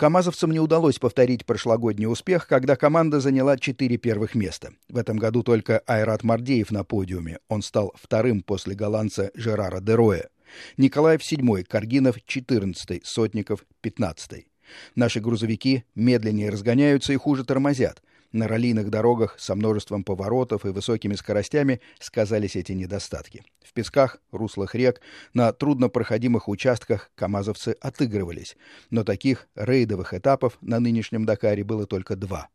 Камазовцам 0.00 0.50
не 0.50 0.60
удалось 0.60 0.98
повторить 0.98 1.44
прошлогодний 1.44 2.06
успех, 2.06 2.46
когда 2.48 2.74
команда 2.74 3.20
заняла 3.20 3.58
четыре 3.58 3.98
первых 3.98 4.34
места. 4.34 4.70
В 4.88 4.96
этом 4.96 5.18
году 5.18 5.42
только 5.42 5.80
Айрат 5.80 6.22
Мардеев 6.22 6.70
на 6.70 6.84
подиуме. 6.84 7.38
Он 7.48 7.60
стал 7.60 7.92
вторым 8.00 8.40
после 8.42 8.74
голландца 8.74 9.30
Жерара 9.34 9.82
Дероя. 9.82 10.30
Николаев 10.78 11.22
седьмой, 11.22 11.64
Каргинов 11.64 12.16
четырнадцатый, 12.24 13.02
Сотников 13.04 13.66
пятнадцатый. 13.82 14.48
Наши 14.94 15.20
грузовики 15.20 15.84
медленнее 15.94 16.48
разгоняются 16.48 17.12
и 17.12 17.16
хуже 17.16 17.44
тормозят. 17.44 18.02
На 18.32 18.46
раллийных 18.46 18.90
дорогах 18.90 19.34
со 19.38 19.56
множеством 19.56 20.04
поворотов 20.04 20.64
и 20.64 20.68
высокими 20.68 21.14
скоростями 21.14 21.80
сказались 21.98 22.54
эти 22.54 22.72
недостатки. 22.72 23.42
В 23.64 23.72
песках, 23.72 24.18
руслах 24.30 24.76
рек, 24.76 25.00
на 25.34 25.52
труднопроходимых 25.52 26.48
участках 26.48 27.10
камазовцы 27.16 27.76
отыгрывались, 27.80 28.56
но 28.90 29.02
таких 29.02 29.48
рейдовых 29.56 30.14
этапов 30.14 30.58
на 30.60 30.78
нынешнем 30.78 31.24
Дакаре 31.24 31.64
было 31.64 31.86
только 31.86 32.14
два. 32.14 32.48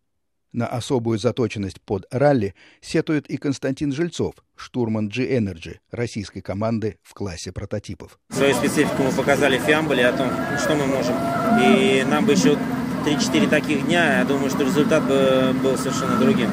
На 0.53 0.67
особую 0.67 1.19
заточенность 1.19 1.81
под 1.81 2.05
ралли 2.11 2.55
сетует 2.79 3.29
и 3.29 3.35
Константин 3.35 3.91
Жильцов, 3.91 4.35
штурман 4.55 5.09
G-Energy, 5.09 5.79
российской 5.91 6.39
команды 6.39 6.97
в 7.03 7.13
классе 7.13 7.51
прототипов. 7.51 8.17
Свою 8.29 8.55
специфику 8.55 9.03
мы 9.03 9.11
показали 9.11 9.57
в 9.57 9.63
Фиамболе 9.63 10.07
о 10.07 10.13
том, 10.13 10.29
что 10.57 10.75
мы 10.75 10.85
можем. 10.85 11.17
И 11.61 12.05
нам 12.05 12.25
бы 12.25 12.31
еще 12.31 12.57
3-4 13.05 13.49
таких 13.49 13.85
дня, 13.85 14.19
я 14.19 14.25
думаю, 14.25 14.49
что 14.49 14.63
результат 14.63 15.07
бы 15.07 15.53
был 15.61 15.77
совершенно 15.77 16.17
другим. 16.17 16.49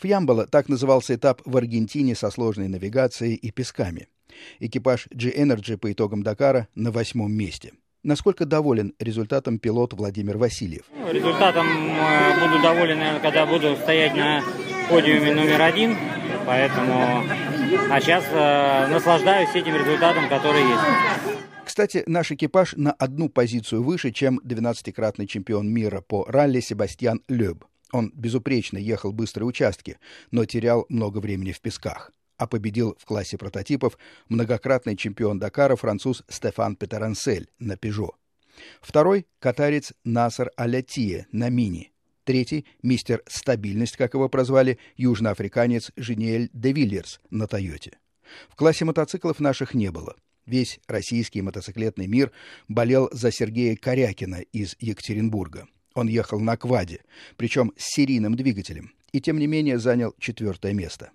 Фьямбола 0.00 0.46
так 0.46 0.68
назывался 0.68 1.14
этап 1.14 1.40
в 1.44 1.56
Аргентине 1.56 2.16
со 2.16 2.30
сложной 2.30 2.66
навигацией 2.66 3.34
и 3.34 3.52
песками. 3.52 4.08
Экипаж 4.58 5.06
G-Energy 5.12 5.76
по 5.76 5.92
итогам 5.92 6.24
Дакара 6.24 6.66
на 6.74 6.90
восьмом 6.90 7.32
месте. 7.32 7.72
Насколько 8.02 8.46
доволен 8.46 8.94
результатом 8.98 9.58
пилот 9.58 9.92
Владимир 9.92 10.38
Васильев? 10.38 10.82
Ну, 10.92 11.12
результатом 11.12 11.66
э, 11.66 12.40
буду 12.40 12.62
доволен, 12.62 12.98
наверное, 12.98 13.20
когда 13.20 13.46
буду 13.46 13.76
стоять 13.76 14.14
на 14.14 14.42
подиуме 14.90 15.34
номер 15.34 15.62
один. 15.62 15.96
Поэтому, 16.44 17.24
а 17.90 18.00
сейчас 18.00 18.24
э, 18.32 18.88
наслаждаюсь 18.88 19.54
этим 19.54 19.76
результатом, 19.76 20.28
который 20.28 20.62
есть. 20.62 21.40
Кстати, 21.66 22.04
наш 22.06 22.30
экипаж 22.30 22.74
на 22.76 22.92
одну 22.92 23.28
позицию 23.28 23.82
выше, 23.82 24.12
чем 24.12 24.38
12-кратный 24.38 25.26
чемпион 25.26 25.68
мира 25.68 26.00
по 26.00 26.24
ралли 26.28 26.60
Себастьян 26.60 27.20
Лёб. 27.26 27.64
Он 27.90 28.12
безупречно 28.14 28.78
ехал 28.78 29.12
быстрые 29.12 29.48
участки, 29.48 29.98
но 30.30 30.44
терял 30.44 30.86
много 30.88 31.18
времени 31.18 31.50
в 31.50 31.60
песках. 31.60 32.12
А 32.36 32.46
победил 32.46 32.96
в 33.00 33.04
классе 33.04 33.36
прототипов 33.36 33.98
многократный 34.28 34.94
чемпион 34.94 35.40
Дакара 35.40 35.74
француз 35.74 36.22
Стефан 36.28 36.76
Петерансель 36.76 37.48
на 37.58 37.76
«Пежо». 37.76 38.12
Второй— 38.80 39.26
катарец 39.40 39.92
Насар 40.04 40.52
Алятие 40.56 41.26
на 41.32 41.48
«Мини». 41.48 41.90
Третий— 42.22 42.64
мистер 42.84 43.24
«Стабильность», 43.26 43.96
как 43.96 44.14
его 44.14 44.28
прозвали, 44.28 44.78
южноафриканец 44.96 45.90
Жениэль 45.96 46.48
де 46.52 46.70
Вильерс 46.70 47.18
на 47.30 47.48
«Тойоте». 47.48 47.98
В 48.48 48.54
классе 48.54 48.84
мотоциклов 48.84 49.40
наших 49.40 49.74
не 49.74 49.90
было. 49.90 50.14
Весь 50.46 50.78
российский 50.86 51.42
мотоциклетный 51.42 52.06
мир 52.06 52.30
болел 52.68 53.08
за 53.12 53.32
Сергея 53.32 53.76
Корякина 53.76 54.42
из 54.52 54.76
Екатеринбурга. 54.78 55.66
Он 55.94 56.06
ехал 56.08 56.38
на 56.38 56.56
кваде, 56.56 57.00
причем 57.36 57.72
с 57.76 57.94
серийным 57.94 58.36
двигателем, 58.36 58.92
и 59.12 59.20
тем 59.20 59.38
не 59.38 59.46
менее 59.46 59.78
занял 59.78 60.14
четвертое 60.18 60.72
место. 60.72 61.10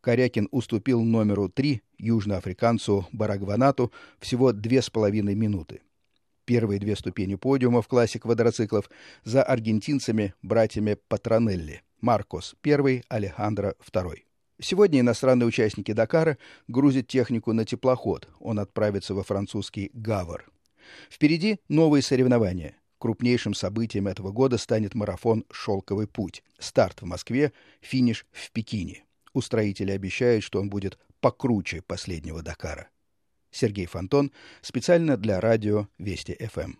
Корякин 0.00 0.48
уступил 0.50 1.02
номеру 1.02 1.48
три 1.48 1.82
южноафриканцу 1.98 3.06
Барагванату 3.12 3.92
всего 4.18 4.52
две 4.52 4.82
с 4.82 4.90
половиной 4.90 5.34
минуты. 5.34 5.82
Первые 6.44 6.80
две 6.80 6.96
ступени 6.96 7.34
подиума 7.34 7.82
в 7.82 7.88
классе 7.88 8.18
квадроциклов 8.18 8.88
за 9.24 9.42
аргентинцами 9.42 10.34
братьями 10.42 10.96
Патронелли. 11.08 11.82
Маркос 12.00 12.54
первый, 12.62 13.02
Алехандро 13.08 13.74
второй. 13.80 14.26
Сегодня 14.60 15.00
иностранные 15.00 15.46
участники 15.46 15.92
Дакара 15.92 16.38
грузят 16.66 17.06
технику 17.08 17.52
на 17.52 17.64
теплоход. 17.64 18.28
Он 18.40 18.58
отправится 18.58 19.14
во 19.14 19.22
французский 19.22 19.90
Гавр. 19.92 20.50
Впереди 21.10 21.58
новые 21.68 22.02
соревнования. 22.02 22.76
Крупнейшим 22.98 23.52
событием 23.52 24.08
этого 24.08 24.32
года 24.32 24.56
станет 24.56 24.94
марафон 24.94 25.44
«Шелковый 25.50 26.06
путь». 26.08 26.42
Старт 26.58 27.02
в 27.02 27.04
Москве, 27.04 27.52
финиш 27.82 28.26
в 28.32 28.50
Пекине. 28.52 29.04
Устроители 29.34 29.90
обещают, 29.90 30.42
что 30.42 30.60
он 30.60 30.70
будет 30.70 30.98
покруче 31.20 31.82
последнего 31.82 32.42
Дакара. 32.42 32.88
Сергей 33.50 33.84
Фонтон 33.84 34.32
специально 34.62 35.18
для 35.18 35.40
радио 35.40 35.88
Вести 35.98 36.34
ФМ. 36.34 36.72